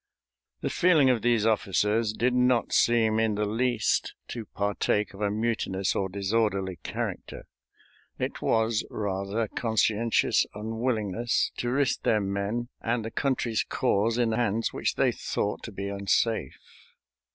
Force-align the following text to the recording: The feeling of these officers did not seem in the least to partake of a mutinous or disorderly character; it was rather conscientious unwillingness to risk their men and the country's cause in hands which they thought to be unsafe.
The 0.61 0.71
feeling 0.71 1.11
of 1.11 1.21
these 1.21 1.45
officers 1.45 2.11
did 2.11 2.33
not 2.33 2.73
seem 2.73 3.19
in 3.19 3.35
the 3.35 3.45
least 3.45 4.15
to 4.29 4.45
partake 4.47 5.13
of 5.13 5.21
a 5.21 5.29
mutinous 5.29 5.95
or 5.95 6.09
disorderly 6.09 6.77
character; 6.81 7.45
it 8.17 8.41
was 8.41 8.83
rather 8.89 9.47
conscientious 9.49 10.47
unwillingness 10.55 11.51
to 11.57 11.69
risk 11.69 12.01
their 12.01 12.19
men 12.19 12.69
and 12.81 13.05
the 13.05 13.11
country's 13.11 13.63
cause 13.63 14.17
in 14.17 14.31
hands 14.31 14.73
which 14.73 14.95
they 14.95 15.11
thought 15.11 15.61
to 15.61 15.71
be 15.71 15.87
unsafe. 15.89 16.57